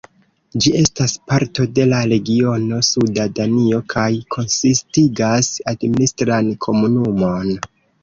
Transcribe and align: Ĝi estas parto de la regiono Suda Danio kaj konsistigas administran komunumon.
Ĝi 0.63 0.69
estas 0.77 1.11
parto 1.31 1.65
de 1.79 1.85
la 1.91 1.99
regiono 2.13 2.81
Suda 2.89 3.29
Danio 3.41 3.83
kaj 3.95 4.09
konsistigas 4.39 5.55
administran 5.77 6.55
komunumon. 6.69 7.59